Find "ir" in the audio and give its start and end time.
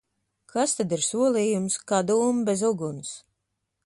0.97-1.03